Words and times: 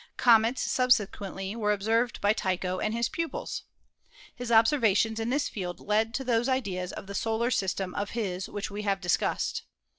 Comets 0.17 0.63
subsequently 0.63 1.55
were 1.55 1.71
observed 1.71 2.19
by 2.21 2.33
Tycho 2.33 2.79
and 2.79 2.91
his 2.91 3.07
pupils. 3.07 3.65
His 4.35 4.51
observations 4.51 5.19
in 5.19 5.29
this 5.29 5.47
field 5.47 5.79
led 5.79 6.15
to 6.15 6.23
those 6.23 6.49
ideas 6.49 6.91
of 6.91 7.05
the 7.05 7.13
solar 7.13 7.51
system 7.51 7.93
of 7.93 8.09
his 8.17 8.49
which 8.49 8.71
we 8.71 8.81
have 8.81 8.99
discussed. 8.99 9.61